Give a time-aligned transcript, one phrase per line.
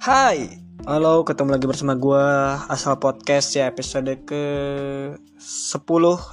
[0.00, 0.48] Hai,
[0.88, 2.24] halo ketemu lagi bersama gue
[2.72, 4.44] Asal Podcast ya episode ke
[5.36, 5.76] 10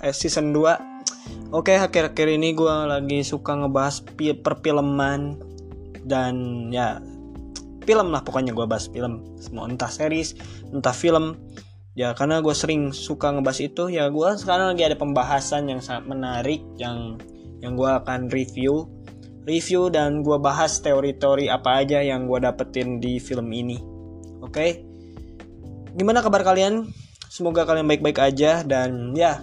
[0.07, 4.07] eh season 2 Oke akhir-akhir ini gue lagi suka ngebahas
[4.39, 5.35] perfilman.
[6.07, 6.35] Dan
[6.71, 7.03] ya
[7.83, 9.35] film lah pokoknya gue bahas film.
[9.35, 10.39] Semua entah series,
[10.71, 11.35] entah film.
[11.91, 16.07] Ya karena gue sering suka ngebahas itu Ya gue sekarang lagi ada pembahasan yang sangat
[16.07, 17.19] menarik Yang
[17.59, 18.87] yang gue akan review
[19.47, 23.79] review dan gue bahas teori-teori apa aja yang gue dapetin di film ini.
[24.43, 24.69] Oke, okay?
[25.95, 26.91] gimana kabar kalian?
[27.31, 29.41] Semoga kalian baik-baik aja dan ya,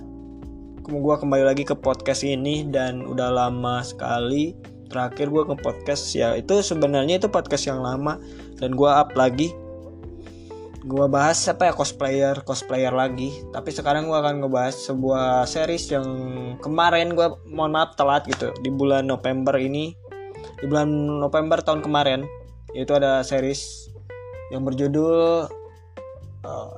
[0.84, 4.52] gue kembali lagi ke podcast ini dan udah lama sekali
[4.92, 8.20] terakhir gue ke podcast ya itu sebenarnya itu podcast yang lama
[8.62, 9.50] dan gue up lagi
[10.84, 13.32] gue bahas apa ya cosplayer cosplayer lagi.
[13.50, 16.06] Tapi sekarang gue akan ngebahas sebuah series yang
[16.60, 18.52] kemarin gue mohon maaf telat gitu.
[18.60, 19.96] Di bulan November ini.
[20.60, 20.92] Di bulan
[21.24, 22.28] November tahun kemarin
[22.76, 23.88] itu ada series
[24.52, 25.48] yang berjudul
[26.44, 26.70] uh,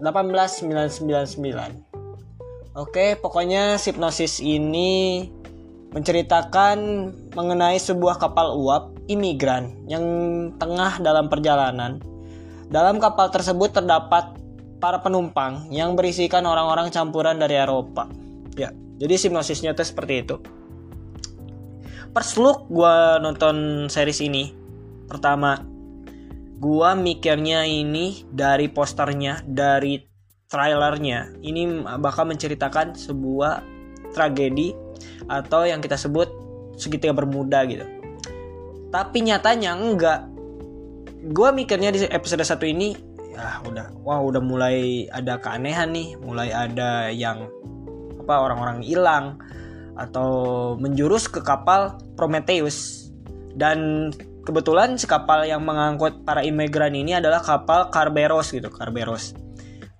[0.00, 1.92] 18999
[2.72, 5.28] Oke, pokoknya Hipnosis ini
[5.92, 10.00] menceritakan mengenai sebuah kapal uap imigran yang
[10.56, 12.00] tengah dalam perjalanan
[12.72, 14.32] dalam kapal tersebut terdapat
[14.80, 18.08] para penumpang yang berisikan orang-orang campuran dari Eropa.
[18.56, 20.36] Ya, jadi hipnosisnya tuh seperti itu.
[22.12, 24.52] Look gue nonton series ini,
[25.04, 25.60] pertama,
[26.60, 30.00] gue mikirnya ini dari posternya, dari
[30.48, 33.64] trailernya, ini bakal menceritakan sebuah
[34.12, 34.76] tragedi
[35.28, 36.28] atau yang kita sebut
[36.76, 37.88] segitiga bermuda gitu.
[38.92, 40.28] Tapi nyatanya enggak,
[41.22, 42.98] gue mikirnya di episode satu ini
[43.30, 47.48] ya udah wah udah mulai ada keanehan nih mulai ada yang
[48.22, 49.38] apa orang-orang hilang
[49.98, 50.30] atau
[50.80, 53.08] menjurus ke kapal Prometheus.
[53.52, 54.08] Dan
[54.48, 59.36] kebetulan si kapal yang mengangkut para imigran ini adalah kapal Carberos gitu Carberos.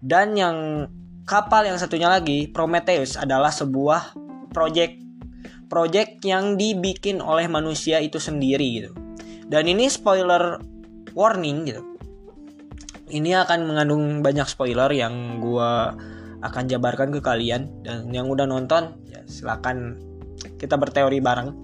[0.01, 0.89] Dan yang
[1.29, 4.17] kapal yang satunya lagi Prometheus adalah sebuah
[4.51, 4.99] project
[5.69, 8.91] project yang dibikin oleh manusia itu sendiri gitu.
[9.49, 10.61] Dan ini spoiler
[11.13, 11.83] warning gitu.
[13.13, 15.73] Ini akan mengandung banyak spoiler yang gue
[16.43, 20.01] akan jabarkan ke kalian dan yang udah nonton ya silakan
[20.59, 21.55] kita berteori bareng.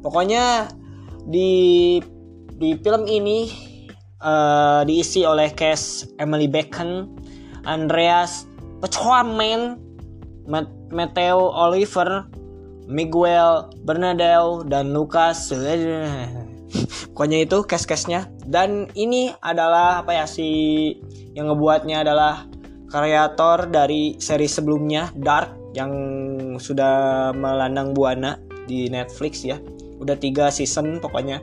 [0.00, 0.70] Pokoknya
[1.26, 1.98] di
[2.54, 3.50] di film ini
[4.22, 7.10] uh, diisi oleh cast Emily Bacon,
[7.66, 8.46] Andreas
[8.80, 9.80] Pechoamen,
[10.92, 12.28] Matteo Oliver,
[12.84, 15.48] Miguel Bernadette dan Lucas
[17.14, 20.48] pokoknya itu case-case-nya dan ini adalah apa ya si
[21.34, 22.46] yang ngebuatnya adalah
[22.94, 25.90] kreator dari seri sebelumnya Dark yang
[26.62, 28.38] sudah melandang buana
[28.70, 29.58] di Netflix ya.
[29.98, 31.42] Udah tiga season pokoknya.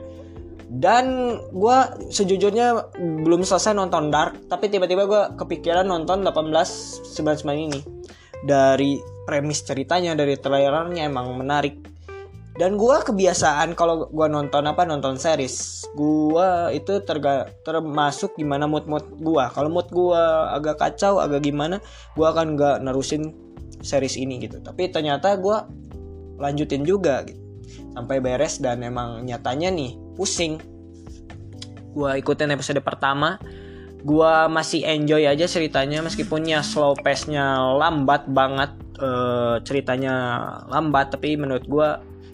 [0.72, 1.78] Dan gue
[2.08, 7.80] sejujurnya belum selesai nonton Dark tapi tiba-tiba gue kepikiran nonton 1899 ini.
[8.42, 8.96] Dari
[9.28, 11.91] premis ceritanya dari trailernya emang menarik
[12.52, 18.84] dan gue kebiasaan kalau gue nonton apa nonton series gue itu terga, termasuk gimana mood
[18.84, 21.80] mood gue kalau mood gue agak kacau agak gimana
[22.12, 23.32] gue akan gak nerusin
[23.82, 24.62] series ini gitu.
[24.62, 25.58] Tapi ternyata gue
[26.38, 27.42] lanjutin juga gitu.
[27.92, 30.56] Sampai beres dan emang nyatanya nih pusing.
[31.92, 33.36] Gue ikutin episode pertama.
[34.02, 40.14] Gue masih enjoy aja ceritanya meskipun ya slow pace nya lambat banget uh, ceritanya
[40.72, 41.12] lambat.
[41.12, 41.88] Tapi menurut gue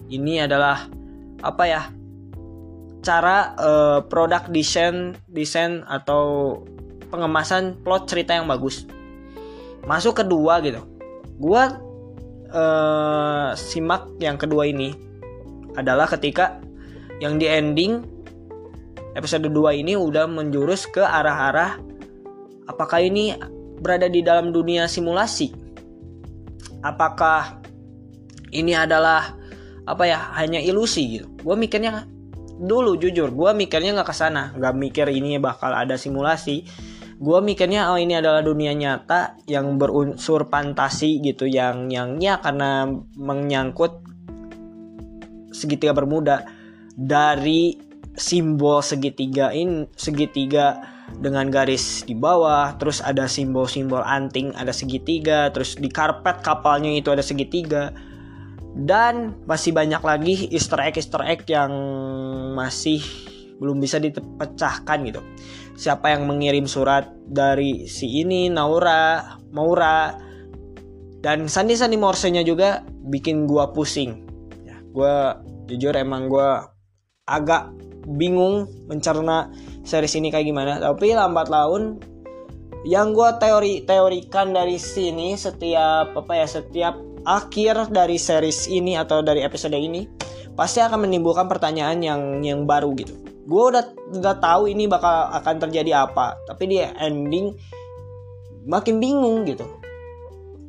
[0.09, 0.89] ini adalah
[1.39, 1.81] apa ya
[2.99, 6.59] cara uh, produk desain desain atau
[7.09, 8.83] pengemasan plot cerita yang bagus.
[9.87, 10.83] Masuk kedua gitu.
[11.39, 11.79] Gua
[12.51, 14.91] uh, simak yang kedua ini
[15.79, 16.59] adalah ketika
[17.23, 18.03] yang di ending
[19.15, 21.79] episode 2 ini udah menjurus ke arah-arah
[22.69, 23.35] apakah ini
[23.79, 25.51] berada di dalam dunia simulasi?
[26.83, 27.59] Apakah
[28.55, 29.38] ini adalah
[29.89, 31.27] apa ya hanya ilusi gitu.
[31.41, 32.05] Gue mikirnya
[32.59, 36.69] dulu jujur gue mikirnya nggak ke sana nggak mikir ini bakal ada simulasi.
[37.19, 42.87] Gue mikirnya oh ini adalah dunia nyata yang berunsur fantasi gitu yang yangnya karena
[43.17, 44.05] menyangkut
[45.51, 46.47] segitiga bermuda.
[46.95, 47.75] Dari
[48.19, 50.79] simbol segitiga ini segitiga
[51.17, 57.09] dengan garis di bawah terus ada simbol-simbol anting ada segitiga terus di karpet kapalnya itu
[57.09, 57.95] ada segitiga
[58.85, 61.71] dan masih banyak lagi easter egg easter egg yang
[62.55, 63.03] masih
[63.59, 65.21] belum bisa dipecahkan gitu.
[65.75, 70.15] Siapa yang mengirim surat dari si ini Naura Maura
[71.19, 74.23] dan sandi sandi morsenya juga bikin gua pusing.
[74.63, 76.71] Ya gua jujur emang gua
[77.27, 77.75] agak
[78.15, 79.51] bingung mencerna
[79.83, 80.79] series ini kayak gimana.
[80.79, 81.99] Tapi lambat laun
[82.87, 86.95] yang gue teori teorikan dari sini setiap apa ya setiap
[87.27, 90.07] akhir dari series ini atau dari episode ini
[90.53, 93.15] pasti akan menimbulkan pertanyaan yang yang baru gitu.
[93.47, 93.83] Gue udah
[94.19, 97.55] udah tahu ini bakal akan terjadi apa tapi di ending
[98.67, 99.65] makin bingung gitu.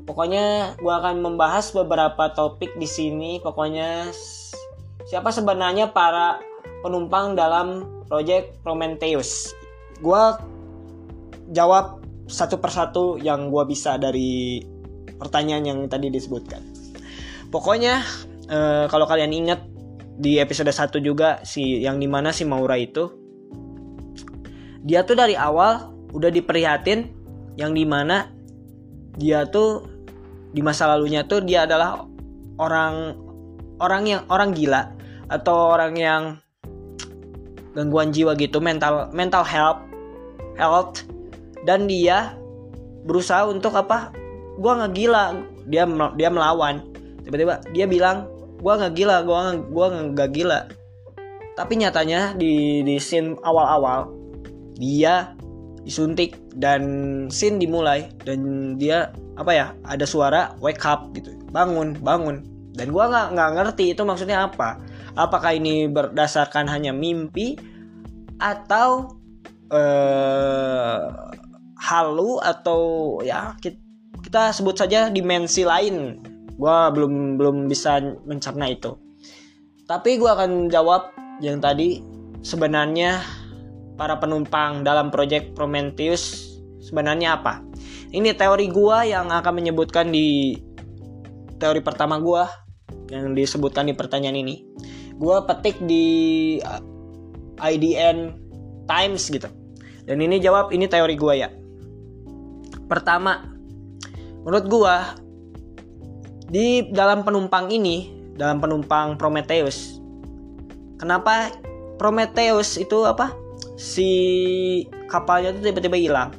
[0.07, 3.39] Pokoknya gue akan membahas beberapa topik di sini.
[3.39, 4.11] Pokoknya
[5.07, 6.43] siapa sebenarnya para
[6.83, 9.55] penumpang dalam project Prometheus?
[10.03, 10.35] Gue
[11.51, 14.63] jawab satu persatu yang gue bisa dari
[15.21, 16.65] pertanyaan yang tadi disebutkan.
[17.53, 18.01] Pokoknya
[18.49, 19.61] uh, kalau kalian ingat
[20.21, 23.09] di episode 1 juga si yang di mana si Maura itu
[24.85, 27.09] dia tuh dari awal udah diperlihatin
[27.57, 28.29] yang di mana
[29.17, 29.85] dia tuh
[30.53, 32.05] di masa lalunya tuh dia adalah
[32.61, 33.17] orang
[33.81, 34.93] orang yang orang gila
[35.33, 36.23] atau orang yang
[37.73, 39.81] gangguan jiwa gitu mental mental health
[40.59, 41.07] health
[41.65, 42.37] dan dia
[43.09, 44.13] berusaha untuk apa
[44.59, 45.25] gue nggak gila
[45.69, 45.85] dia
[46.19, 46.83] dia melawan.
[47.23, 48.27] Tiba-tiba dia bilang
[48.61, 49.39] gue nggak gila gue
[49.71, 50.61] gua nggak gila.
[51.55, 54.11] Tapi nyatanya di di scene awal-awal
[54.81, 55.37] dia
[55.85, 56.83] disuntik dan
[57.33, 61.37] scene dimulai dan dia apa ya ada suara wake up gitu.
[61.53, 62.47] Bangun bangun.
[62.75, 64.81] Dan gue nggak nggak ngerti itu maksudnya apa.
[65.19, 67.59] Apakah ini berdasarkan hanya mimpi
[68.41, 69.21] atau
[69.69, 71.29] uh,
[71.77, 72.81] halu atau
[73.21, 73.90] ya kita
[74.31, 76.23] sebut saja dimensi lain.
[76.55, 78.95] Gue belum belum bisa mencerna itu.
[79.91, 81.11] Tapi gue akan jawab
[81.43, 82.07] yang tadi.
[82.41, 83.21] Sebenarnya
[84.01, 87.61] para penumpang dalam proyek Prometheus sebenarnya apa?
[88.11, 90.57] Ini teori gue yang akan menyebutkan di
[91.61, 92.43] teori pertama gue
[93.13, 94.65] yang disebutkan di pertanyaan ini.
[95.21, 96.07] Gue petik di
[96.65, 96.81] uh,
[97.61, 98.33] IDN
[98.89, 99.53] Times gitu.
[100.09, 101.53] Dan ini jawab ini teori gue ya.
[102.89, 103.50] Pertama,
[104.45, 104.97] menurut gua
[106.51, 110.03] di dalam penumpang ini, dalam penumpang Prometheus,
[110.99, 111.55] kenapa
[112.01, 113.33] Prometheus itu apa?
[113.79, 114.11] Si
[115.09, 116.31] kapalnya itu tiba-tiba hilang.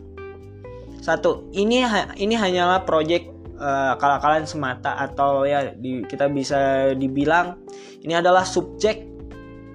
[1.01, 1.81] Satu, ini
[2.21, 3.31] ini hanyalah proyek
[3.62, 7.62] uh, akal-akalan semata atau ya di, kita bisa dibilang
[8.01, 9.06] ini adalah subjek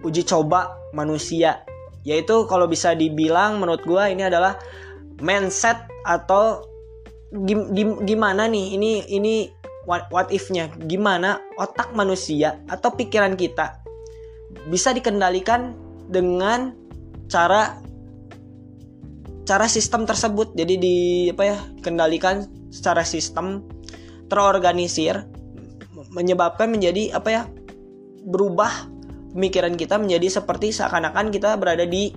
[0.03, 1.63] uji coba manusia
[2.03, 4.59] yaitu kalau bisa dibilang menurut gua ini adalah
[5.23, 6.63] mindset atau
[7.33, 8.77] gim, gim, gimana nih?
[8.79, 9.35] Ini ini
[9.89, 10.71] what, what if-nya?
[10.87, 13.83] Gimana otak manusia atau pikiran kita
[14.71, 15.75] bisa dikendalikan
[16.07, 16.75] dengan
[17.27, 17.79] cara
[19.47, 20.55] cara sistem tersebut?
[20.55, 20.97] Jadi di
[21.31, 23.63] apa ya kendalikan secara sistem
[24.27, 25.27] terorganisir
[26.11, 27.43] menyebabkan menjadi apa ya
[28.27, 28.91] berubah
[29.33, 32.11] pemikiran kita menjadi seperti seakan-akan kita berada di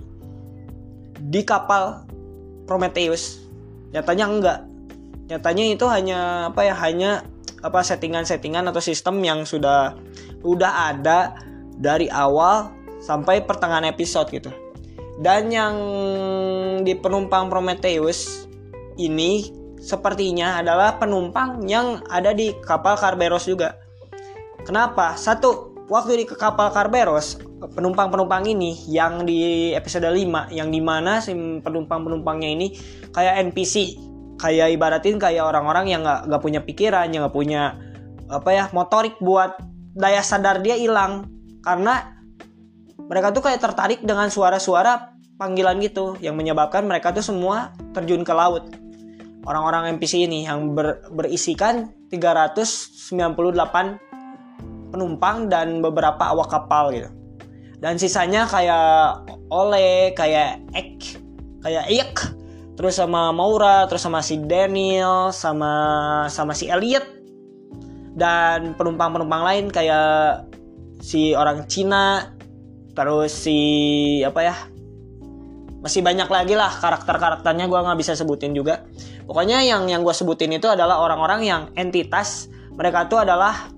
[1.20, 2.02] di kapal
[2.66, 3.42] Prometheus.
[3.90, 4.58] Nyatanya enggak
[5.30, 7.22] nyatanya itu hanya apa ya hanya
[7.62, 9.94] apa settingan-settingan atau sistem yang sudah
[10.42, 11.38] udah ada
[11.78, 14.50] dari awal sampai pertengahan episode gitu.
[15.20, 15.74] Dan yang
[16.82, 18.48] di penumpang Prometheus
[18.96, 23.76] ini sepertinya adalah penumpang yang ada di kapal Kerberos juga.
[24.64, 25.16] Kenapa?
[25.16, 31.36] Satu waktu di kapal Kerberos penumpang-penumpang ini yang di episode 5 yang di mana si
[31.36, 32.66] penumpang-penumpangnya ini
[33.12, 34.00] kayak NPC
[34.40, 37.76] kayak ibaratin kayak orang-orang yang nggak nggak punya pikiran yang nggak punya
[38.32, 39.60] apa ya motorik buat
[39.92, 41.28] daya sadar dia hilang.
[41.60, 42.16] Karena
[43.04, 48.32] mereka tuh kayak tertarik dengan suara-suara panggilan gitu yang menyebabkan mereka tuh semua terjun ke
[48.32, 48.72] laut.
[49.44, 57.08] Orang-orang NPC ini yang ber, berisikan 398 penumpang dan beberapa awak kapal gitu.
[57.80, 61.16] Dan sisanya kayak Ole kayak Ek
[61.64, 62.29] kayak Ek
[62.80, 65.72] terus sama Maura terus sama si Daniel sama
[66.32, 67.04] sama si Elliot
[68.16, 70.48] dan penumpang-penumpang lain kayak
[71.04, 72.32] si orang Cina
[72.96, 73.60] terus si
[74.24, 74.56] apa ya
[75.84, 78.88] masih banyak lagi lah karakter-karakternya gue nggak bisa sebutin juga
[79.28, 83.68] pokoknya yang yang gue sebutin itu adalah orang-orang yang entitas mereka tuh adalah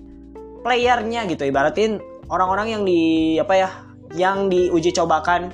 [0.63, 1.99] playernya gitu ibaratin
[2.31, 3.69] orang-orang yang di apa ya
[4.15, 5.51] yang diuji cobakan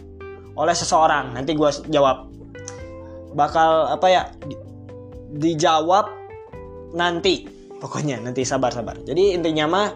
[0.59, 1.31] oleh seseorang.
[1.33, 2.28] Nanti gue jawab.
[3.33, 4.21] Bakal apa ya?
[4.45, 4.55] Di,
[5.39, 6.09] dijawab
[6.93, 7.45] nanti.
[7.79, 8.99] Pokoknya nanti sabar-sabar.
[9.07, 9.87] Jadi intinya mah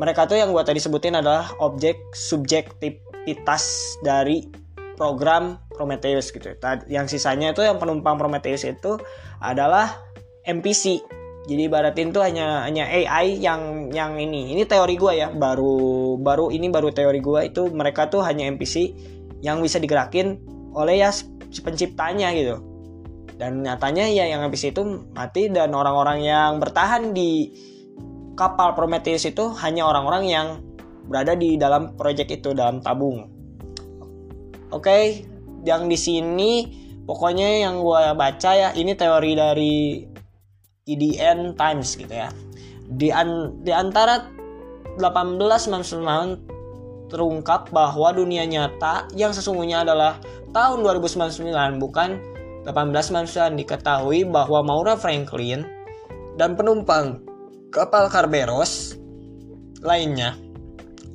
[0.00, 4.48] mereka tuh yang gue tadi sebutin adalah objek subjektivitas dari
[4.96, 6.56] program Prometheus gitu.
[6.88, 8.96] Yang sisanya itu yang penumpang Prometheus itu
[9.44, 10.00] adalah
[10.48, 11.04] NPC
[11.46, 16.50] jadi baratin tuh hanya hanya AI yang yang ini ini teori gue ya baru baru
[16.50, 18.90] ini baru teori gue itu mereka tuh hanya NPC
[19.46, 20.42] yang bisa digerakin
[20.74, 22.58] oleh ya si penciptanya gitu
[23.36, 24.80] dan nyatanya ya yang habis itu
[25.12, 27.52] mati dan orang-orang yang bertahan di
[28.36, 30.60] kapal Prometheus itu hanya orang-orang yang
[31.08, 33.28] berada di dalam proyek itu dalam tabung.
[34.72, 35.04] Oke, okay,
[35.62, 36.66] yang di sini
[37.06, 40.02] pokoknya yang gue baca ya ini teori dari
[40.86, 42.28] IDN Times gitu ya.
[42.86, 44.30] Di, an, di antara
[44.98, 50.18] 1899 terungkap bahwa dunia nyata yang sesungguhnya adalah
[50.50, 52.18] tahun 2099 bukan
[52.66, 55.62] 1899 diketahui bahwa Maura Franklin
[56.34, 57.22] dan penumpang
[57.70, 58.98] kapal Kerberos
[59.80, 60.34] lainnya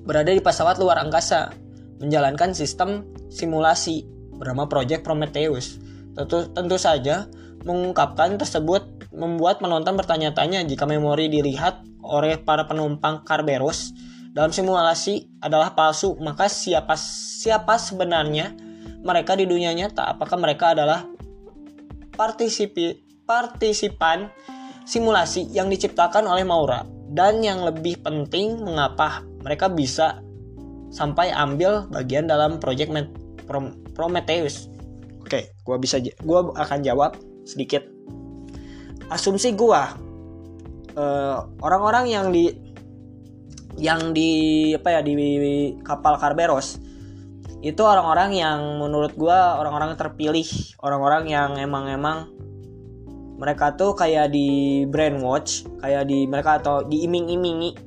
[0.07, 1.53] berada di pesawat luar angkasa
[2.01, 5.77] menjalankan sistem simulasi bernama Project Prometheus.
[6.17, 7.29] Tentu, tentu saja
[7.61, 13.93] mengungkapkan tersebut membuat penonton bertanya-tanya jika memori dilihat oleh para penumpang Kerberos
[14.31, 18.55] dalam simulasi adalah palsu, maka siapa siapa sebenarnya
[19.03, 20.07] mereka di dunia nyata?
[20.07, 21.03] Apakah mereka adalah
[22.21, 24.29] partisipi, partisipan
[24.85, 30.21] simulasi yang diciptakan oleh Maura dan yang lebih penting mengapa mereka bisa
[30.93, 32.93] sampai ambil bagian dalam proyek
[33.97, 34.69] Prometheus.
[35.25, 37.81] Oke, gua bisa gua akan jawab sedikit.
[39.09, 39.97] Asumsi gua
[40.93, 42.53] uh, orang-orang yang di
[43.81, 44.29] yang di
[44.77, 45.15] apa ya di
[45.81, 46.77] kapal Kerberos
[47.61, 50.49] itu orang-orang yang menurut gue orang-orang terpilih.
[50.81, 52.33] Orang-orang yang emang-emang
[53.37, 57.77] mereka tuh kayak di brainwash kayak di mereka atau diiming-imingi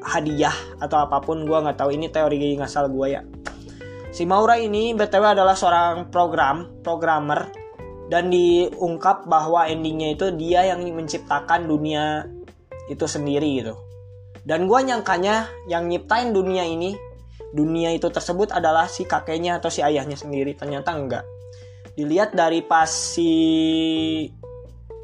[0.00, 1.44] hadiah atau apa pun.
[1.44, 3.22] Gue nggak tahu ini teori ngasal gue ya.
[4.10, 7.52] Si Maura ini btw adalah seorang program programmer
[8.10, 12.24] dan diungkap bahwa endingnya itu dia yang menciptakan dunia
[12.88, 13.76] itu sendiri gitu.
[14.48, 16.96] Dan gue nyangkanya yang nyiptain dunia ini
[17.50, 20.54] dunia itu tersebut adalah si kakeknya atau si ayahnya sendiri.
[20.54, 21.24] Ternyata enggak.
[21.98, 23.30] Dilihat dari pas si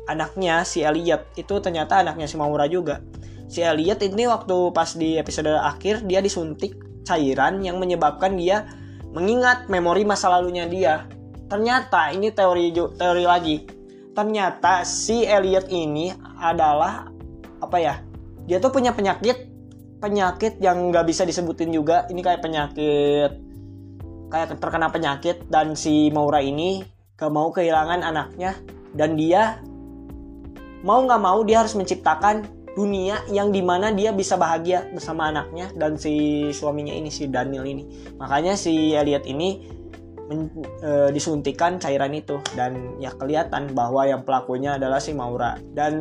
[0.06, 3.02] anaknya si Elliot itu ternyata anaknya si Maura juga.
[3.46, 8.66] Si Elliot ini waktu pas di episode akhir dia disuntik cairan yang menyebabkan dia
[9.14, 11.06] mengingat memori masa lalunya dia.
[11.46, 13.56] Ternyata ini teori teori lagi.
[14.14, 16.10] Ternyata si Elliot ini
[16.40, 17.06] adalah
[17.60, 17.94] apa ya
[18.46, 19.55] dia tuh punya penyakit
[20.00, 22.04] penyakit yang nggak bisa disebutin juga.
[22.08, 23.30] Ini kayak penyakit
[24.26, 26.82] kayak terkena penyakit dan si Maura ini
[27.14, 28.58] gak mau kehilangan anaknya.
[28.96, 29.60] Dan dia
[30.80, 35.72] mau nggak mau dia harus menciptakan dunia yang di mana dia bisa bahagia bersama anaknya
[35.80, 37.88] dan si suaminya ini si Daniel ini.
[38.20, 39.64] Makanya si Elliot ini
[40.28, 40.52] men,
[40.84, 42.36] e, disuntikan cairan itu.
[42.52, 45.94] Dan ya kelihatan bahwa yang pelakunya adalah si Maura dan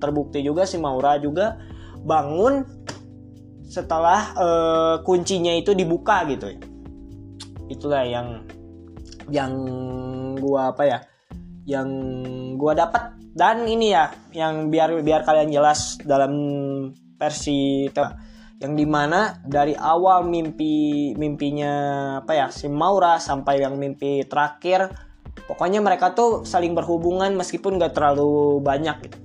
[0.00, 1.60] terbukti juga si Maura juga
[2.02, 2.81] bangun
[3.72, 6.52] setelah uh, kuncinya itu dibuka gitu.
[6.52, 6.60] Ya
[7.72, 8.44] itulah yang
[9.32, 9.52] yang
[10.36, 10.98] gua apa ya
[11.64, 11.88] yang
[12.60, 16.34] gua dapat dan ini ya yang biar biar kalian jelas dalam
[17.16, 17.88] versi
[18.60, 21.72] yang di mana dari awal mimpi mimpinya
[22.20, 24.92] apa ya si Maura sampai yang mimpi terakhir
[25.48, 29.18] pokoknya mereka tuh saling berhubungan meskipun gak terlalu banyak gitu.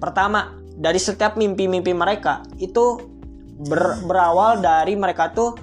[0.00, 3.13] Pertama dari setiap mimpi-mimpi mereka itu
[3.58, 5.54] ber, berawal dari mereka tuh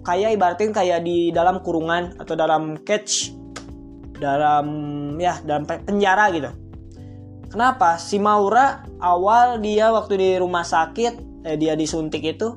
[0.00, 3.36] kayak ibaratin kayak di dalam kurungan atau dalam cage
[4.20, 4.66] dalam
[5.16, 6.50] ya dalam penjara gitu.
[7.50, 7.98] Kenapa?
[7.98, 12.54] Si Maura awal dia waktu di rumah sakit eh, dia disuntik itu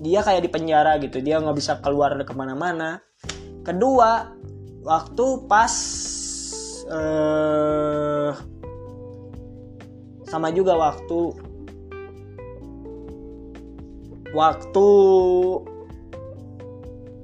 [0.00, 1.20] dia kayak di penjara gitu.
[1.20, 3.04] Dia nggak bisa keluar ke mana-mana.
[3.66, 4.32] Kedua
[4.80, 5.74] waktu pas
[6.88, 8.30] eh,
[10.30, 11.49] sama juga waktu
[14.34, 14.86] waktu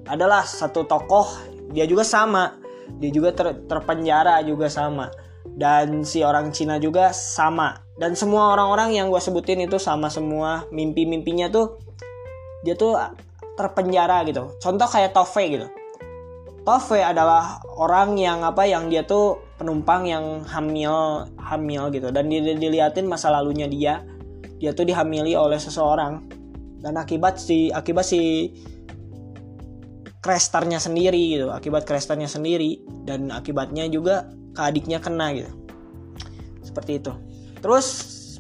[0.07, 1.27] adalah satu tokoh
[1.75, 2.59] dia juga sama.
[3.03, 5.11] Dia juga ter, terpenjara juga sama.
[5.47, 7.83] Dan si orang Cina juga sama.
[7.97, 10.69] Dan semua orang-orang yang gue sebutin itu sama semua.
[10.71, 11.81] Mimpi-mimpinya tuh
[12.63, 12.95] dia tuh
[13.59, 14.55] terpenjara gitu.
[14.63, 15.67] Contoh kayak Tove gitu.
[16.67, 22.11] Tove adalah orang yang apa yang dia tuh penumpang yang hamil hamil gitu.
[22.11, 24.03] Dan dia diliatin masa lalunya dia.
[24.57, 26.36] Dia tuh dihamili oleh seseorang
[26.81, 28.53] dan akibat si akibat si
[30.21, 35.53] Krestarnya sendiri gitu akibat Krestarnya sendiri dan akibatnya juga ke adiknya kena gitu.
[36.65, 37.13] Seperti itu.
[37.61, 37.87] Terus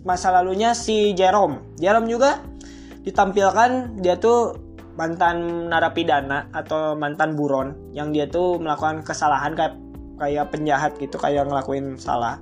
[0.03, 1.77] masa lalunya si Jerome.
[1.79, 2.43] Jerome juga
[3.07, 4.59] ditampilkan dia tuh
[4.97, 9.77] mantan narapidana atau mantan buron yang dia tuh melakukan kesalahan kayak
[10.17, 12.41] kayak penjahat gitu kayak ngelakuin salah.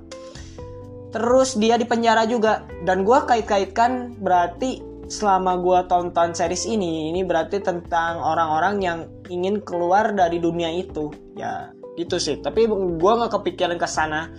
[1.11, 2.63] Terus dia di penjara juga.
[2.83, 9.61] Dan gue kait-kaitkan berarti selama gue tonton series ini ini berarti tentang orang-orang yang ingin
[9.61, 11.13] keluar dari dunia itu.
[11.37, 12.41] Ya gitu sih.
[12.41, 14.33] Tapi gue nggak kepikiran ke sana.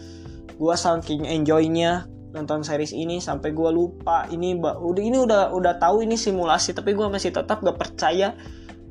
[0.56, 4.26] Gue saking enjoynya nonton series ini sampai gue lupa.
[4.28, 8.34] Ini udah ini udah udah tahu ini simulasi tapi gue masih tetap gak percaya.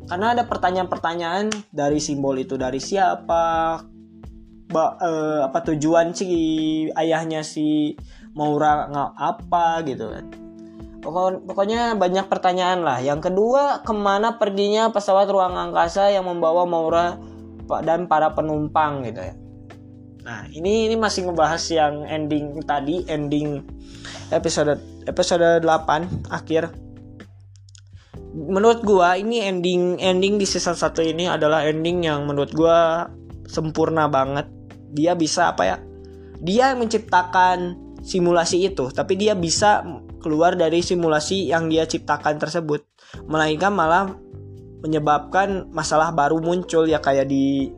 [0.05, 3.81] Karena ada pertanyaan-pertanyaan dari simbol itu dari siapa
[4.69, 6.29] ba, eh, apa tujuan si
[6.93, 7.97] ayahnya si
[8.37, 10.44] Maura nggak apa gitu kan
[11.05, 17.21] pokoknya banyak pertanyaan lah yang kedua ke mana perginya pesawat ruang angkasa yang membawa Maura
[17.85, 19.35] dan para penumpang gitu ya
[20.25, 23.61] Nah, ini ini masih ngebahas yang ending tadi, ending
[24.33, 26.73] episode episode 8 akhir.
[28.33, 33.05] Menurut gua ini ending ending di season 1 ini adalah ending yang menurut gua
[33.45, 34.49] sempurna banget.
[34.97, 35.77] Dia bisa apa ya?
[36.41, 39.85] Dia menciptakan simulasi itu, tapi dia bisa
[40.25, 42.81] keluar dari simulasi yang dia ciptakan tersebut.
[43.29, 44.09] Melainkan malah
[44.81, 47.69] menyebabkan masalah baru muncul ya kayak di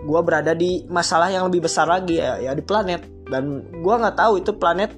[0.00, 3.06] gue berada di masalah yang lebih besar lagi ya, ya di planet.
[3.30, 4.90] Dan gue nggak tahu itu planet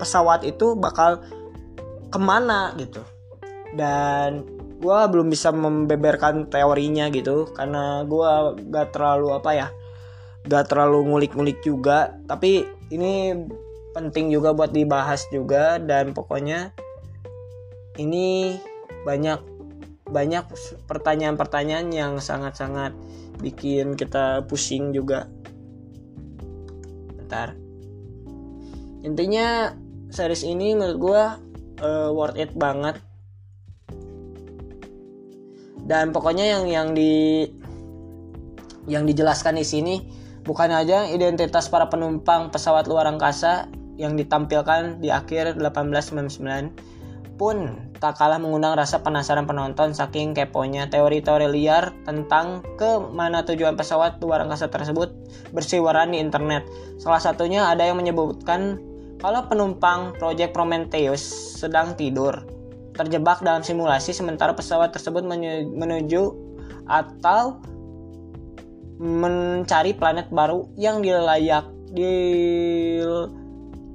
[0.00, 1.20] pesawat itu bakal
[2.08, 3.04] ke mana gitu.
[3.76, 4.48] Dan
[4.80, 8.32] gue belum bisa membeberkan teorinya gitu karena gue
[8.72, 9.68] gak terlalu apa ya
[10.48, 12.16] gak terlalu ngulik-ngulik juga.
[12.24, 13.36] Tapi ini
[13.90, 16.70] penting juga buat dibahas juga dan pokoknya
[17.98, 18.56] ini
[19.02, 19.40] banyak
[20.10, 20.44] banyak
[20.90, 22.94] pertanyaan-pertanyaan yang sangat-sangat
[23.38, 25.30] bikin kita pusing juga.
[27.16, 27.54] Bentar.
[29.06, 29.72] Intinya
[30.10, 31.22] series ini menurut gue
[31.86, 32.98] uh, worth it banget.
[35.86, 37.46] Dan pokoknya yang yang di
[38.86, 39.94] yang dijelaskan di sini
[40.42, 43.70] bukan aja identitas para penumpang pesawat luar angkasa
[44.00, 51.48] yang ditampilkan di akhir 1899 pun tak kalah mengundang rasa penasaran penonton saking keponya teori-teori
[51.48, 55.08] liar tentang ke mana tujuan pesawat luar angkasa tersebut
[55.52, 56.68] bersiwaran di internet.
[57.00, 58.80] Salah satunya ada yang menyebutkan
[59.24, 61.24] kalau penumpang Project Prometheus
[61.56, 62.44] sedang tidur,
[62.92, 65.24] terjebak dalam simulasi sementara pesawat tersebut
[65.76, 66.22] menuju
[66.88, 67.60] atau
[69.00, 72.12] mencari planet baru yang dilayak di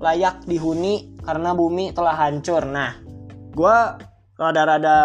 [0.06, 2.62] layak dihuni karena bumi telah hancur.
[2.70, 2.94] Nah,
[3.58, 3.78] gue
[4.38, 4.98] rada-rada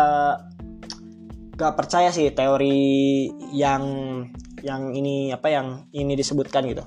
[1.56, 3.84] gak percaya sih teori yang
[4.60, 6.84] yang ini apa yang ini disebutkan gitu.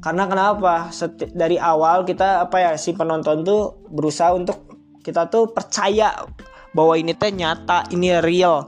[0.00, 0.88] Karena kenapa?
[0.88, 4.72] Seti dari awal kita apa ya si penonton tuh berusaha untuk
[5.04, 6.16] kita tuh percaya
[6.72, 8.64] bahwa ini teh nyata ini real.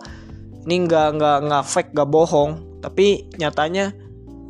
[0.68, 2.80] Ini nggak nggak nggak fake nggak bohong.
[2.84, 3.92] Tapi nyatanya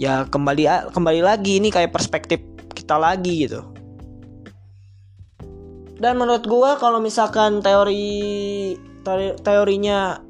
[0.02, 2.42] ya kembali kembali lagi ini kayak perspektif
[2.74, 3.75] kita lagi gitu
[5.96, 10.20] dan menurut gue kalau misalkan teori, teori teorinya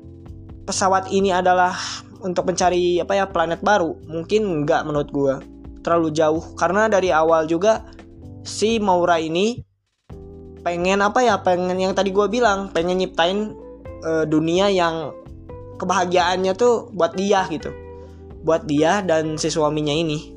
[0.63, 1.75] pesawat ini adalah
[2.23, 5.35] untuk mencari apa ya planet baru mungkin enggak menurut gue
[5.83, 6.43] terlalu jauh.
[6.55, 7.83] Karena dari awal juga
[8.47, 9.59] si Maura ini
[10.63, 13.55] pengen apa ya pengen yang tadi gue bilang pengen nyiptain
[14.07, 15.15] uh, dunia yang
[15.83, 17.75] kebahagiaannya tuh buat dia gitu.
[18.47, 20.31] Buat dia dan si suaminya ini.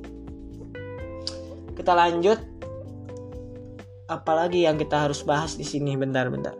[1.77, 2.48] Kita lanjut
[4.09, 6.57] apalagi yang kita harus bahas di sini bentar-bentar.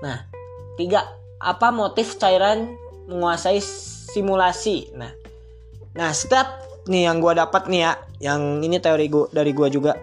[0.00, 0.18] Nah,
[0.78, 1.02] tiga
[1.42, 2.70] apa motif cairan
[3.10, 3.58] menguasai
[4.14, 4.94] simulasi?
[4.94, 5.10] Nah,
[5.98, 7.92] nah setiap nih yang gue dapat nih ya,
[8.30, 9.98] yang ini teori gua dari gue juga.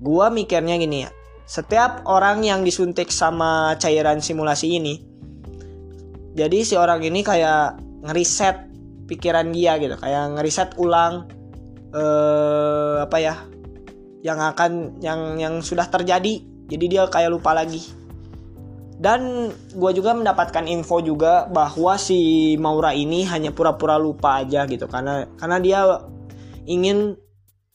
[0.00, 1.10] Gue mikirnya gini ya,
[1.44, 4.96] setiap orang yang disuntik sama cairan simulasi ini,
[6.32, 7.76] jadi si orang ini kayak
[8.08, 8.64] ngeriset
[9.04, 11.28] pikiran dia gitu, kayak ngeriset ulang
[11.94, 13.34] eh, apa ya
[14.20, 16.44] yang akan yang yang sudah terjadi.
[16.70, 17.82] Jadi dia kayak lupa lagi.
[19.00, 24.84] Dan gue juga mendapatkan info juga bahwa si Maura ini hanya pura-pura lupa aja gitu.
[24.86, 25.80] Karena karena dia
[26.68, 27.16] ingin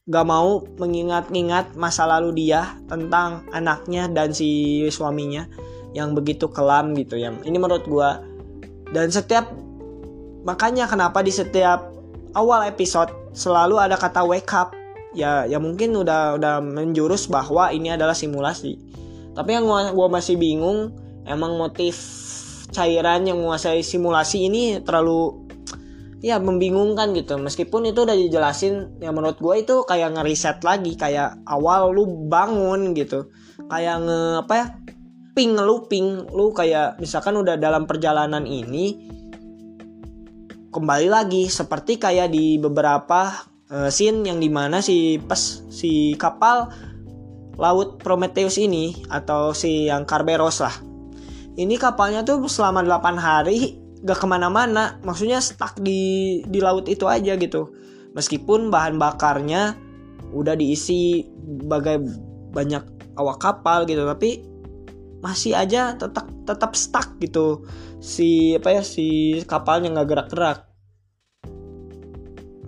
[0.06, 5.50] gak mau mengingat-ingat masa lalu dia tentang anaknya dan si suaminya
[5.98, 7.34] yang begitu kelam gitu ya.
[7.34, 8.10] Ini menurut gue
[8.94, 9.50] dan setiap
[10.46, 11.90] makanya kenapa di setiap
[12.38, 14.72] awal episode selalu ada kata wake up.
[15.16, 18.80] Ya ya mungkin udah udah menjurus bahwa ini adalah simulasi.
[19.36, 20.96] Tapi yang gua, gua masih bingung
[21.28, 21.96] emang motif
[22.72, 25.46] cairan yang menguasai simulasi ini terlalu
[26.26, 27.38] ya membingungkan gitu.
[27.38, 32.98] Meskipun itu udah dijelasin ya menurut gue itu kayak ngeriset lagi kayak awal lu bangun
[32.98, 33.30] gitu.
[33.70, 34.66] Kayak nge apa ya
[35.36, 39.12] ping lu ping lu kayak misalkan udah dalam perjalanan ini
[40.76, 43.32] kembali lagi seperti kayak di beberapa
[43.72, 46.68] uh, scene yang di mana si pes si kapal
[47.56, 50.76] laut Prometheus ini atau si yang Kerberos lah.
[51.56, 57.08] Ini kapalnya tuh selama 8 hari gak ke mana-mana maksudnya stuck di di laut itu
[57.08, 57.72] aja gitu.
[58.12, 59.80] Meskipun bahan bakarnya
[60.36, 61.24] udah diisi
[61.72, 62.04] bagai
[62.52, 64.44] banyak awak kapal gitu tapi
[65.26, 67.66] masih aja tetap tetap stuck gitu.
[67.98, 70.60] Si apa ya si kapalnya nggak gerak-gerak.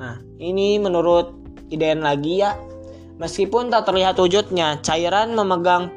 [0.02, 1.38] Nah ini menurut
[1.70, 2.58] IDN lagi ya.
[3.22, 5.94] Meskipun tak terlihat wujudnya cairan memegang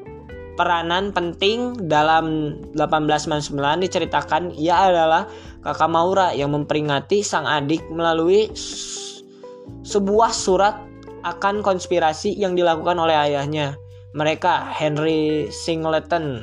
[0.60, 5.24] peranan penting dalam 1899 diceritakan ia adalah
[5.64, 8.52] kakak Maura yang memperingati sang adik melalui
[9.88, 10.76] sebuah surat
[11.24, 13.79] akan konspirasi yang dilakukan oleh ayahnya.
[14.10, 16.42] Mereka Henry Singleton.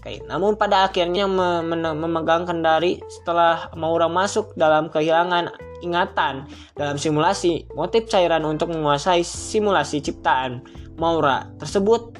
[0.00, 5.52] Oke, namun pada akhirnya mem memegang kendali setelah Maura masuk dalam kehilangan
[5.84, 10.64] ingatan dalam simulasi motif cairan untuk menguasai simulasi ciptaan
[10.96, 12.16] Maura tersebut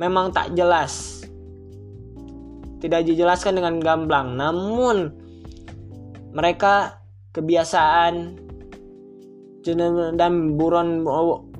[0.00, 1.20] memang tak jelas.
[2.80, 5.12] Tidak dijelaskan dengan gamblang, namun
[6.32, 7.04] mereka
[7.36, 8.40] kebiasaan
[10.16, 11.04] dan buron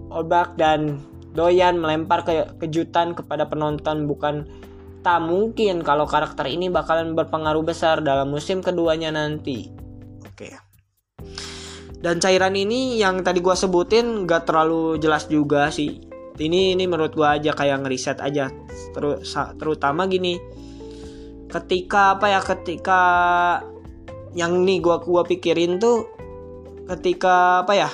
[0.09, 0.97] obak dan
[1.35, 4.47] doyan melempar ke kejutan kepada penonton bukan
[5.01, 9.73] tak mungkin kalau karakter ini bakalan berpengaruh besar dalam musim keduanya nanti.
[10.29, 10.53] Oke.
[12.01, 16.01] Dan cairan ini yang tadi gua sebutin gak terlalu jelas juga sih.
[16.41, 18.49] Ini ini menurut gua aja kayak ngeriset aja.
[18.93, 20.37] Terus terutama gini.
[21.51, 23.01] Ketika apa ya ketika
[24.37, 26.09] yang nih gua gua pikirin tuh
[26.89, 27.91] ketika apa ya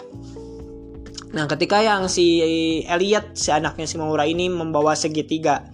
[1.35, 2.43] Nah, ketika yang si
[2.87, 5.67] Elliot, si anaknya si Maura ini membawa segitiga,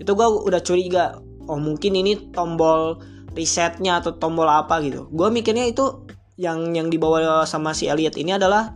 [0.00, 2.98] itu gue udah curiga, oh mungkin ini tombol
[3.34, 5.10] resetnya atau tombol apa gitu.
[5.12, 6.06] Gue mikirnya itu
[6.40, 8.74] yang yang dibawa sama si Elliot ini adalah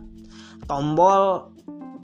[0.67, 1.51] tombol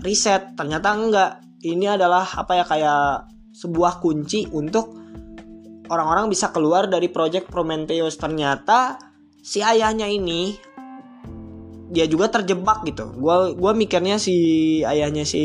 [0.01, 0.55] reset.
[0.55, 1.31] Ternyata enggak.
[1.65, 3.25] Ini adalah apa ya kayak
[3.57, 4.93] sebuah kunci untuk
[5.89, 8.17] orang-orang bisa keluar dari project Prometheus.
[8.21, 9.01] Ternyata
[9.41, 10.53] si ayahnya ini
[11.95, 13.15] dia juga terjebak gitu.
[13.15, 14.35] Gue gua mikirnya si
[14.83, 15.43] ayahnya si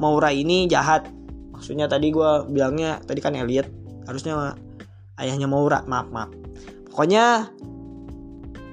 [0.00, 1.12] Maura ini jahat.
[1.52, 3.68] Maksudnya tadi gue bilangnya tadi kan Elliot
[4.08, 4.56] harusnya
[5.20, 5.84] ayahnya Maura.
[5.84, 6.32] Maaf maaf.
[6.88, 7.52] Pokoknya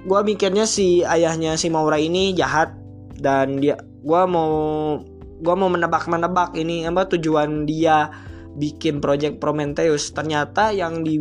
[0.07, 2.71] gue mikirnya si ayahnya si Maura ini jahat
[3.19, 4.95] dan dia gue mau
[5.37, 8.07] gue mau menebak-menebak ini apa tujuan dia
[8.55, 10.15] bikin project Prometheus.
[10.15, 11.19] Ternyata yang di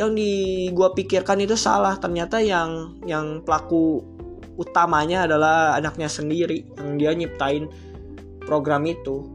[0.00, 0.32] yang di
[0.72, 2.00] gua pikirkan itu salah.
[2.00, 4.00] Ternyata yang yang pelaku
[4.56, 7.68] utamanya adalah anaknya sendiri yang dia nyiptain
[8.48, 9.28] program itu.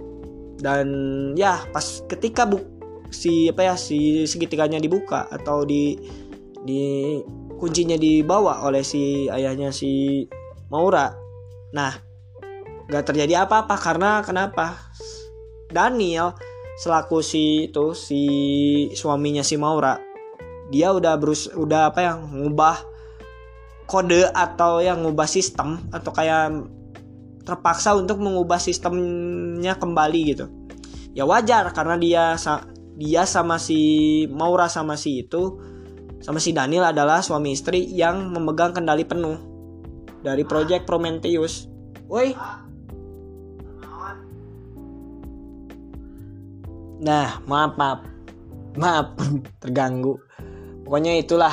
[0.57, 0.87] Dan
[1.37, 2.57] ya pas ketika bu
[3.13, 5.93] si apa ya si segitiganya dibuka atau di
[6.65, 7.21] di
[7.61, 10.25] kuncinya dibawa oleh si ayahnya si
[10.73, 11.13] Maura.
[11.77, 11.93] Nah
[12.89, 14.81] gak terjadi apa-apa karena kenapa?
[15.69, 16.33] Daniel
[16.79, 18.23] selaku si itu si
[18.93, 20.14] suaminya si Maura
[20.73, 22.77] dia udah berus udah apa yang ngubah
[23.85, 26.65] kode atau yang ngubah sistem atau kayak
[27.45, 30.49] terpaksa untuk mengubah sistemnya kembali gitu
[31.13, 32.23] ya wajar karena dia
[32.97, 35.61] dia sama si Maura sama si itu
[36.25, 39.37] sama si Daniel adalah suami istri yang memegang kendali penuh
[40.25, 41.69] dari project Prometheus.
[42.09, 42.33] Woi.
[47.05, 47.99] Nah, maaf maaf.
[48.73, 49.13] Maaf
[49.61, 50.17] terganggu.
[50.85, 51.51] Pokoknya itulah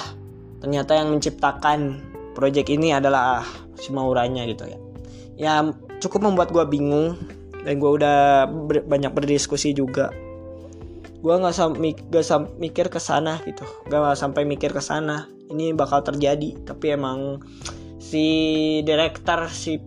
[0.61, 2.05] ternyata yang menciptakan
[2.37, 3.41] project ini adalah
[3.81, 4.79] si Mauranya gitu ya.
[5.41, 5.53] Ya
[6.05, 7.17] cukup membuat gue bingung
[7.65, 10.13] dan gue udah ber banyak berdiskusi juga.
[11.25, 15.31] Gue nggak sampai gak sam mikir ke sana gitu, gak sampai mikir ke sana.
[15.49, 17.41] Ini bakal terjadi, tapi emang
[18.01, 18.27] si
[18.85, 19.81] director si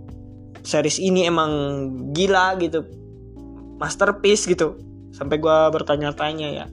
[0.65, 1.51] series ini emang
[2.15, 2.81] gila gitu,
[3.77, 4.79] masterpiece gitu.
[5.13, 6.65] Sampai gue bertanya-tanya ya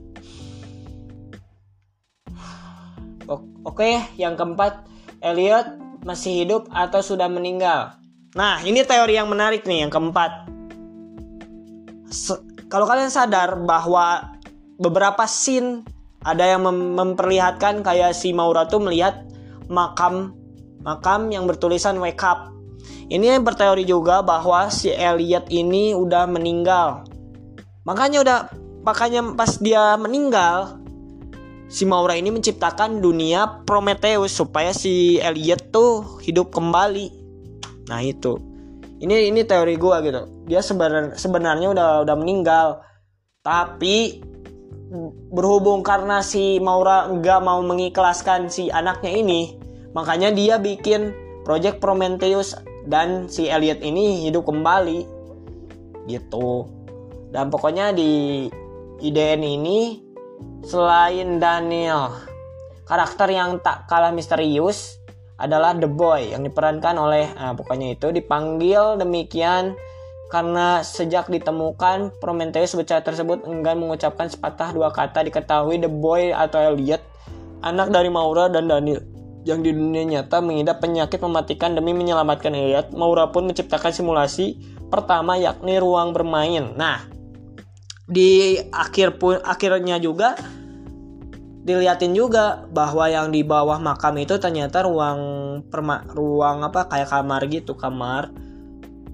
[3.63, 4.83] Oke, yang keempat,
[5.23, 7.95] Elliot masih hidup atau sudah meninggal.
[8.35, 10.51] Nah, ini teori yang menarik nih, yang keempat.
[12.11, 12.35] Se
[12.67, 14.35] kalau kalian sadar bahwa
[14.81, 15.87] beberapa scene
[16.25, 19.23] ada yang mem memperlihatkan kayak si Maura tuh melihat
[19.71, 20.33] makam
[20.83, 22.51] makam yang bertulisan wake up.
[23.07, 27.07] Ini berteori juga bahwa si Elliot ini udah meninggal.
[27.87, 28.39] Makanya udah
[28.83, 30.82] makanya pas dia meninggal
[31.73, 37.09] si Maura ini menciptakan dunia Prometheus supaya si Elliot tuh hidup kembali.
[37.89, 38.37] Nah itu,
[39.01, 40.21] ini ini teori gue gitu.
[40.45, 42.85] Dia sebenarnya sebenarnya udah udah meninggal,
[43.41, 44.21] tapi
[45.33, 49.57] berhubung karena si Maura nggak mau mengikhlaskan si anaknya ini,
[49.97, 51.09] makanya dia bikin
[51.41, 52.53] project Prometheus
[52.85, 55.09] dan si Elliot ini hidup kembali
[56.05, 56.69] gitu.
[57.33, 58.45] Dan pokoknya di
[59.01, 60.12] IDN ini
[60.63, 62.13] selain Daniel.
[62.83, 64.99] karakter yang tak kalah misterius
[65.39, 69.73] adalah The Boy yang diperankan oleh nah, pokoknya itu dipanggil demikian
[70.29, 76.73] karena sejak ditemukan Prometheus bocah tersebut enggan mengucapkan sepatah dua kata diketahui The Boy atau
[76.73, 77.01] Elliot
[77.61, 79.03] anak dari Maura dan Daniel
[79.43, 85.35] yang di dunia nyata mengidap penyakit mematikan demi menyelamatkan Elliot Maura pun menciptakan simulasi pertama
[85.35, 87.03] yakni ruang bermain nah
[88.03, 90.35] di akhir pun akhirnya juga
[91.63, 95.19] diliatin juga bahwa yang di bawah makam itu ternyata ruang
[95.71, 98.35] perma, ruang apa kayak kamar gitu kamar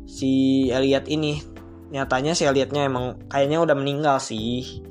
[0.10, 1.45] si Elliot ini.
[1.93, 4.82] Nyatanya si Elliotnya emang kayaknya udah meninggal sih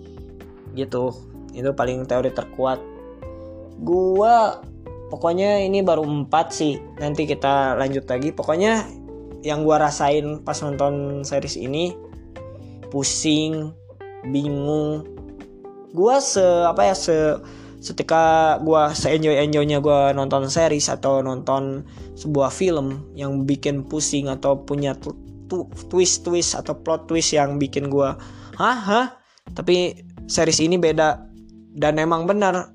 [0.78, 1.10] gitu.
[1.50, 2.78] Itu paling teori terkuat.
[3.82, 4.62] Gua
[5.10, 8.30] pokoknya ini baru empat sih nanti kita lanjut lagi.
[8.30, 8.86] Pokoknya
[9.42, 11.90] yang gua rasain pas nonton series ini
[12.94, 13.74] pusing
[14.26, 15.06] bingung.
[15.94, 17.38] Gua se apa ya se
[17.78, 21.86] setika gua se enjoy enjoynya gua nonton series atau nonton
[22.18, 24.98] sebuah film yang bikin pusing atau punya
[25.88, 28.18] twist twist atau plot twist yang bikin gua
[28.58, 28.78] hah?
[28.78, 29.06] Hah?
[29.54, 31.24] Tapi series ini beda.
[31.78, 32.74] Dan emang benar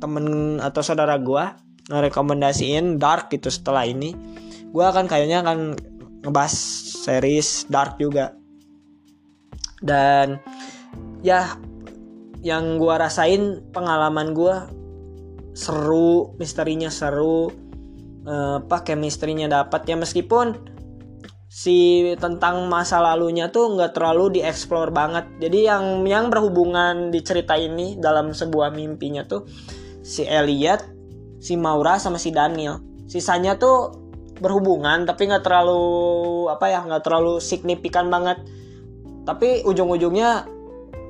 [0.00, 1.60] temen atau saudara gua
[1.92, 4.16] ngerekomendasiin Dark gitu setelah ini.
[4.72, 5.76] Gua akan kayaknya akan
[6.24, 6.54] ngebahas
[7.04, 8.32] series Dark juga.
[9.84, 10.40] Dan
[11.24, 11.56] ya
[12.44, 14.56] yang gue rasain pengalaman gue
[15.56, 17.48] seru misterinya seru
[18.28, 19.88] uh, apa chemistry-nya dapat.
[19.88, 20.60] Ya meskipun
[21.48, 25.24] si tentang masa lalunya tuh nggak terlalu dieksplor banget.
[25.40, 29.48] Jadi yang yang berhubungan di cerita ini dalam sebuah mimpinya tuh
[30.04, 30.84] si Elliot
[31.40, 32.84] si Maura sama si Daniel.
[33.08, 34.04] Sisanya tuh
[34.36, 35.86] berhubungan tapi nggak terlalu
[36.52, 38.44] apa ya nggak terlalu signifikan banget.
[39.24, 40.53] Tapi ujung-ujungnya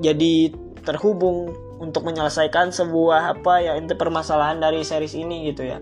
[0.02, 0.50] jadi
[0.85, 5.78] terhubung untuk menyelesaikan sebuah apa ya inti permasalahan dari series ini gitu ya.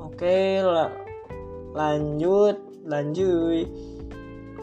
[0.00, 0.88] Oke, la
[1.76, 2.56] lanjut,
[2.88, 3.68] lanjut.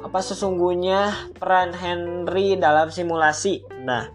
[0.04, 3.64] Apa sesungguhnya peran Henry dalam simulasi?
[3.86, 4.12] Nah,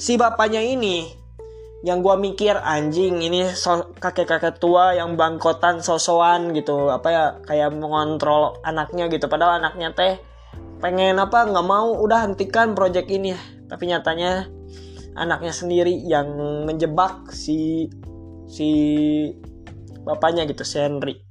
[0.00, 1.06] si bapaknya ini
[1.84, 7.76] yang gua mikir anjing ini so, kakek-kakek tua yang bangkotan sosokan gitu apa ya kayak
[7.76, 10.16] mengontrol anaknya gitu padahal anaknya teh
[10.84, 13.32] pengen apa nggak mau udah hentikan project ini.
[13.72, 14.44] Tapi nyatanya
[15.16, 16.28] anaknya sendiri yang
[16.68, 17.88] menjebak si
[18.44, 18.68] si
[20.04, 21.24] bapaknya gitu si Henry.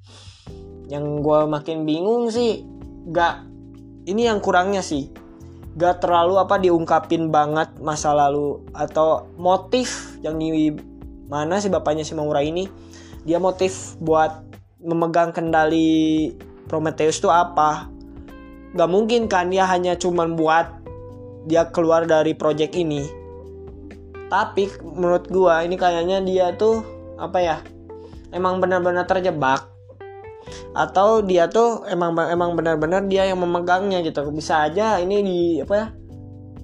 [0.90, 2.66] Yang gue makin bingung sih
[3.14, 3.46] gak
[4.10, 5.14] ini yang kurangnya sih.
[5.78, 10.74] Gak terlalu apa diungkapin banget masa lalu atau motif yang di
[11.30, 12.66] mana si bapaknya si Maura ini.
[13.22, 14.34] Dia motif buat
[14.82, 16.34] memegang kendali
[16.66, 17.94] Prometheus itu apa
[18.74, 20.82] Gak mungkin kan dia hanya cuman buat
[21.46, 23.06] dia keluar dari project ini.
[24.28, 26.82] Tapi menurut gua ini kayaknya dia tuh
[27.22, 27.58] apa ya?
[28.34, 29.70] Emang benar-benar terjebak
[30.74, 34.26] atau dia tuh emang emang benar-benar dia yang memegangnya gitu.
[34.34, 35.88] Bisa aja ini di apa ya?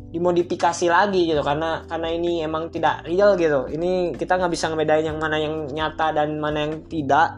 [0.09, 5.05] dimodifikasi lagi gitu karena karena ini emang tidak real gitu ini kita nggak bisa ngebedain
[5.05, 7.37] yang mana yang nyata dan mana yang tidak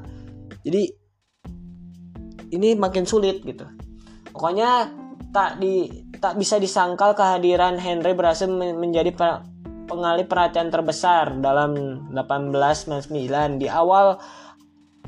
[0.64, 0.88] jadi
[2.56, 3.68] ini makin sulit gitu
[4.42, 4.90] Pokoknya
[5.30, 5.86] tak di
[6.18, 9.14] tak bisa disangkal kehadiran Henry berhasil menjadi
[9.86, 11.78] pengalih perhatian terbesar dalam
[12.10, 13.62] 1899.
[13.62, 14.18] Di awal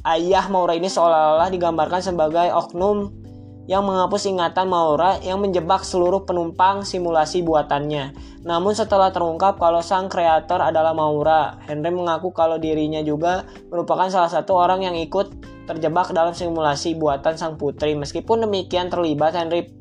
[0.06, 3.22] ayah Maura ini seolah-olah digambarkan sebagai oknum
[3.63, 8.12] yang menghapus ingatan Maura yang menjebak seluruh penumpang simulasi buatannya.
[8.43, 14.28] Namun setelah terungkap kalau sang kreator adalah Maura, Henry mengaku kalau dirinya juga merupakan salah
[14.28, 15.32] satu orang yang ikut
[15.63, 17.95] terjebak dalam simulasi buatan sang putri.
[17.95, 19.71] Meskipun demikian terlibat Henry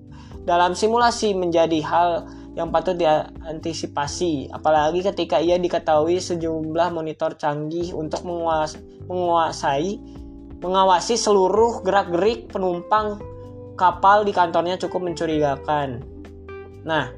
[0.46, 2.10] dalam simulasi menjadi hal
[2.54, 8.22] yang patut diantisipasi, apalagi ketika ia diketahui sejumlah monitor canggih untuk
[9.08, 9.96] menguasai
[10.62, 13.18] mengawasi seluruh gerak-gerik penumpang
[13.74, 16.04] kapal di kantornya cukup mencurigakan.
[16.84, 17.12] Nah,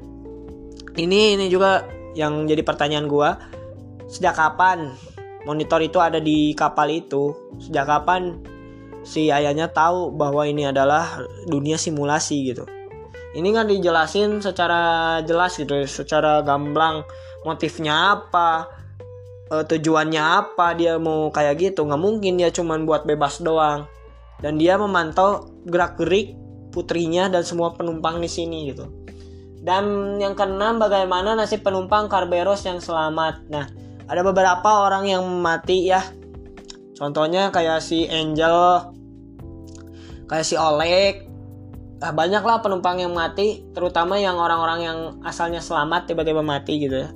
[0.95, 3.35] ini ini juga yang jadi pertanyaan gua,
[4.07, 4.93] sejak kapan
[5.43, 7.35] monitor itu ada di kapal itu?
[7.59, 8.39] Sejak kapan
[9.05, 12.65] si ayahnya tahu bahwa ini adalah dunia simulasi gitu
[13.35, 17.03] ini nggak dijelasin secara jelas gitu secara gamblang
[17.43, 18.71] motifnya apa
[19.51, 23.85] e, tujuannya apa dia mau kayak gitu nggak mungkin dia cuman buat bebas doang
[24.39, 26.33] dan dia memantau gerak gerik
[26.75, 28.91] putrinya dan semua penumpang di sini gitu
[29.63, 33.71] dan yang keenam bagaimana nasib penumpang Carberos yang selamat nah
[34.05, 36.03] ada beberapa orang yang mati ya
[36.95, 38.87] Contohnya kayak si Angel,
[40.31, 41.27] kayak si Oleg.
[41.99, 46.97] Nah, banyak lah penumpang yang mati, terutama yang orang-orang yang asalnya selamat tiba-tiba mati gitu
[47.03, 47.11] ya.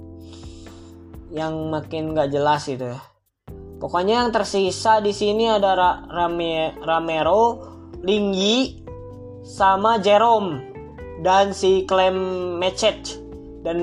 [1.29, 2.97] yang makin nggak jelas gitu ya
[3.77, 7.69] pokoknya yang tersisa di sini ada Ra Rame Ramero
[8.01, 8.81] Lingyi
[9.43, 10.63] sama Jerome
[11.23, 12.15] dan si Clem
[12.59, 13.19] Mechet
[13.63, 13.79] dan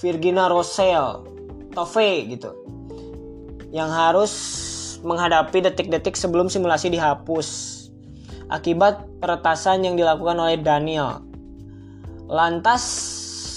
[0.00, 1.26] Virginia Rosell
[1.74, 2.50] Tove gitu
[3.70, 4.32] yang harus
[5.06, 7.48] menghadapi detik-detik sebelum simulasi dihapus
[8.50, 11.22] akibat peretasan yang dilakukan oleh Daniel.
[12.26, 12.82] Lantas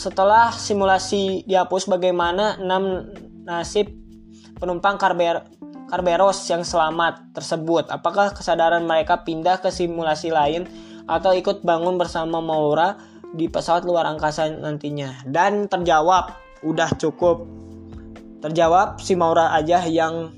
[0.05, 3.09] setelah simulasi dihapus bagaimana enam
[3.43, 3.89] nasib
[4.61, 5.47] penumpang Carber
[5.93, 7.85] Carberos yang selamat tersebut?
[7.93, 10.65] Apakah kesadaran mereka pindah ke simulasi lain
[11.05, 12.97] atau ikut bangun bersama Maura
[13.29, 15.21] di pesawat luar angkasa nantinya?
[15.21, 16.33] Dan terjawab,
[16.65, 17.45] udah cukup.
[18.41, 20.33] Terjawab si Maura aja yang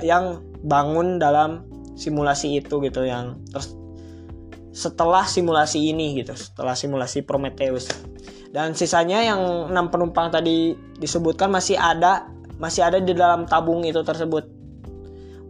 [0.00, 3.76] yang bangun dalam simulasi itu gitu yang terus
[4.72, 7.92] setelah simulasi ini gitu setelah simulasi Prometheus
[8.50, 14.00] dan sisanya yang enam penumpang tadi disebutkan masih ada masih ada di dalam tabung itu
[14.02, 14.59] tersebut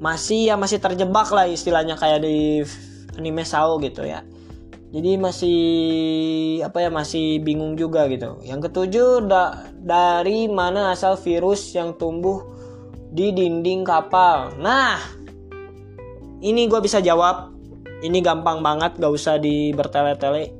[0.01, 2.65] masih ya masih terjebak lah istilahnya kayak di
[3.21, 4.25] anime Sao gitu ya.
[4.91, 5.59] Jadi masih
[6.67, 8.43] apa ya masih bingung juga gitu.
[8.43, 12.43] Yang ketujuh da dari mana asal virus yang tumbuh
[13.15, 14.51] di dinding kapal?
[14.59, 14.99] Nah
[16.43, 17.55] ini gue bisa jawab.
[18.01, 20.51] Ini gampang banget gak usah di bertele-tele.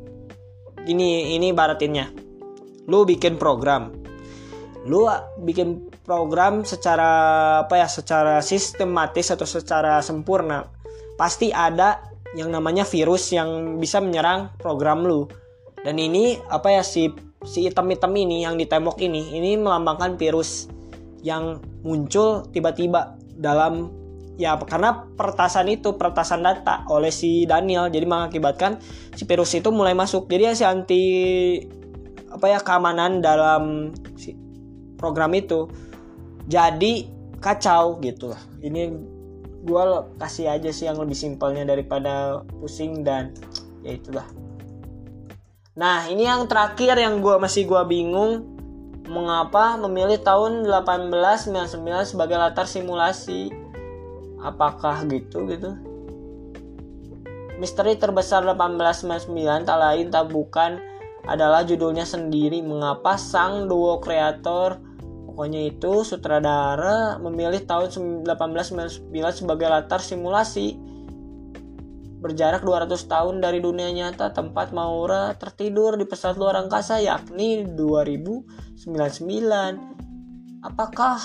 [0.87, 2.13] Ini ini baratinnya.
[2.87, 3.91] Lu bikin program.
[4.87, 5.11] Lu
[5.43, 7.13] bikin program secara
[7.63, 10.67] apa ya secara sistematis atau secara sempurna
[11.15, 12.03] pasti ada
[12.35, 15.31] yang namanya virus yang bisa menyerang program lu.
[15.87, 17.15] Dan ini apa ya si
[17.47, 20.67] si item-item ini yang di tembok ini ini melambangkan virus
[21.23, 23.95] yang muncul tiba-tiba dalam
[24.35, 27.87] ya karena pertasan itu pertasan data oleh si Daniel.
[27.87, 28.83] Jadi mengakibatkan
[29.15, 30.27] si virus itu mulai masuk.
[30.27, 31.03] Jadi ya si anti
[32.35, 34.35] apa ya keamanan dalam si
[34.99, 35.71] program itu
[36.51, 37.07] jadi
[37.39, 38.35] kacau gitu.
[38.59, 38.91] Ini
[39.63, 39.83] gue
[40.19, 43.31] kasih aja sih yang lebih simpelnya daripada pusing dan
[43.87, 44.27] ya itulah.
[45.79, 48.59] Nah ini yang terakhir yang gue masih gue bingung.
[49.11, 53.51] Mengapa memilih tahun 1899 sebagai latar simulasi?
[54.39, 55.75] Apakah gitu gitu?
[57.59, 60.79] Misteri terbesar 1899 tak lain tak bukan
[61.27, 62.63] adalah judulnya sendiri.
[62.63, 64.90] Mengapa sang duo kreator
[65.41, 67.89] pokoknya itu sutradara memilih tahun
[68.29, 70.77] 1899 sebagai latar simulasi.
[72.21, 78.85] Berjarak 200 tahun dari dunia nyata tempat Maura tertidur di pesawat luar angkasa yakni 2099
[80.61, 81.17] apakah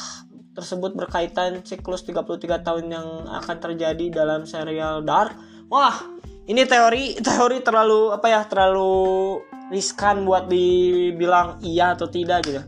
[0.55, 5.35] tersebut berkaitan siklus 33 tahun yang akan terjadi dalam serial Dark?
[5.67, 5.99] Wah
[6.47, 9.43] ini teori teori terlalu apa ya terlalu
[9.75, 12.63] riskan buat dibilang iya atau tidak gitu.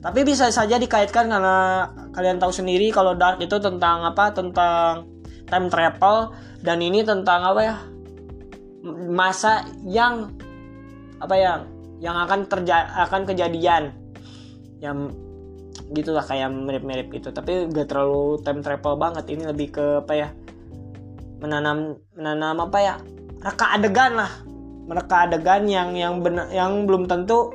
[0.00, 4.32] Tapi bisa saja dikaitkan karena kalian tahu sendiri kalau Dark itu tentang apa?
[4.32, 5.04] Tentang
[5.44, 6.32] time travel
[6.64, 7.76] dan ini tentang apa ya?
[9.12, 10.32] Masa yang
[11.20, 11.52] apa ya?
[12.00, 13.82] Yang akan terjadi akan kejadian
[14.80, 15.12] yang
[15.92, 20.28] gitulah kayak mirip-mirip gitu tapi gak terlalu time travel banget ini lebih ke apa ya
[21.42, 22.94] menanam menanam apa ya
[23.42, 24.30] reka adegan lah
[24.86, 27.50] mereka adegan yang yang benar yang belum tentu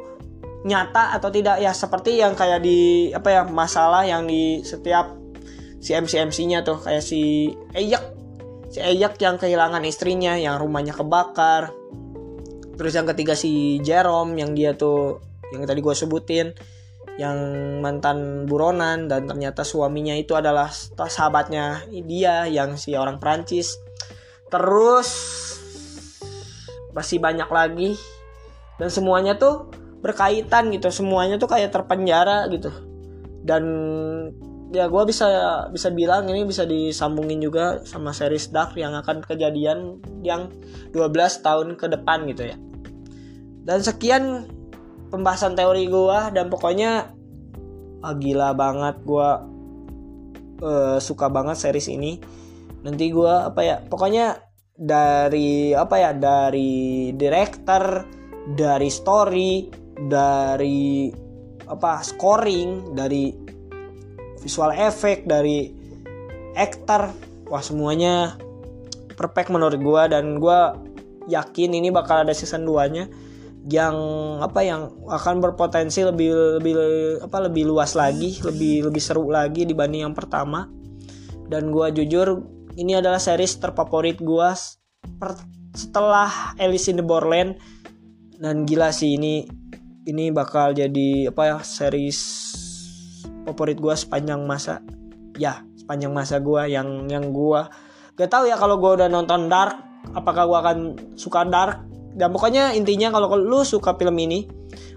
[0.66, 5.14] nyata atau tidak ya seperti yang kayak di apa ya masalah yang di setiap
[5.78, 8.02] si MC MC-nya tuh kayak si Eyak
[8.74, 11.70] si Eyak yang kehilangan istrinya yang rumahnya kebakar.
[12.76, 15.22] Terus yang ketiga si Jerome yang dia tuh
[15.54, 16.58] yang tadi gue sebutin
[17.16, 17.38] yang
[17.80, 23.78] mantan buronan dan ternyata suaminya itu adalah sahabatnya dia yang si orang Prancis
[24.50, 25.08] terus
[26.92, 27.94] masih banyak lagi.
[28.76, 29.72] Dan semuanya tuh
[30.06, 30.94] berkaitan gitu.
[30.94, 32.70] Semuanya tuh kayak terpenjara gitu.
[33.42, 33.64] Dan
[34.70, 35.26] ya gue bisa
[35.74, 40.54] bisa bilang ini bisa disambungin juga sama series Dark yang akan kejadian yang
[40.94, 42.58] 12 tahun ke depan gitu ya.
[43.66, 44.46] Dan sekian
[45.10, 47.10] pembahasan teori gue dan pokoknya
[48.06, 49.30] ah, gila banget gue
[50.62, 52.22] uh, suka banget series ini.
[52.86, 54.38] Nanti gue apa ya pokoknya
[54.76, 58.04] dari apa ya dari director
[58.54, 61.10] dari story dari
[61.66, 63.32] apa scoring dari
[64.44, 65.72] visual effect dari
[66.54, 67.10] actor.
[67.50, 68.36] Wah semuanya
[69.16, 70.60] perfect menurut gue dan gue
[71.32, 73.06] yakin ini bakal ada season 2 nya
[73.66, 73.98] yang
[74.46, 76.74] apa yang akan berpotensi lebih lebih
[77.26, 80.70] apa lebih luas lagi lebih lebih seru lagi dibanding yang pertama.
[81.46, 82.46] Dan gue jujur
[82.78, 84.50] ini adalah series terfavorit gue
[85.74, 87.58] setelah Alice in the Borderland.
[88.36, 89.48] Dan gila sih ini
[90.06, 92.20] ini bakal jadi apa ya series
[93.46, 94.82] favorit gue sepanjang masa.
[95.36, 97.62] Ya sepanjang masa gue yang yang gue
[98.16, 99.76] gak tahu ya kalau gue udah nonton Dark
[100.14, 100.78] apakah gue akan
[101.18, 101.84] suka Dark?
[102.16, 104.48] Dan pokoknya intinya kalau lu suka film ini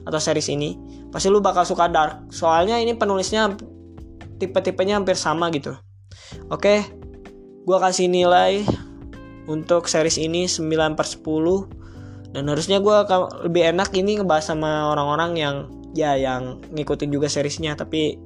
[0.06, 0.78] atau series ini
[1.10, 2.30] pasti lu bakal suka Dark.
[2.30, 3.52] Soalnya ini penulisnya
[4.38, 5.74] tipe-tipenya hampir sama gitu.
[6.52, 6.84] Oke
[7.68, 8.64] gue kasih nilai
[9.44, 11.87] untuk series ini 9 per 10
[12.36, 12.96] dan harusnya gue
[13.48, 15.56] lebih enak ini ngebahas sama orang-orang yang
[15.96, 17.76] ya yang ngikutin juga seriesnya.
[17.78, 18.18] Tapi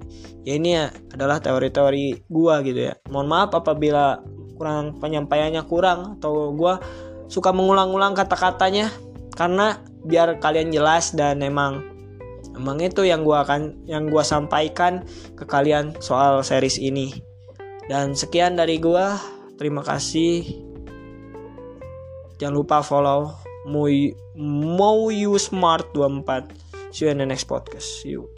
[0.42, 2.94] ya ini ya adalah teori-teori gua gitu ya.
[3.10, 4.22] Mohon maaf apabila
[4.56, 6.82] kurang penyampaiannya kurang atau gua
[7.30, 8.90] suka mengulang-ulang kata-katanya.
[9.32, 11.80] Karena biar kalian jelas dan emang
[12.52, 15.06] emang itu yang gua akan yang gua sampaikan
[15.38, 17.14] ke kalian soal series ini.
[17.86, 19.18] Dan sekian dari gua.
[19.56, 20.42] Terima kasih.
[22.40, 26.48] Jangan lupa follow You Smart 24
[26.90, 28.02] See you in the next podcast.
[28.02, 28.28] See you.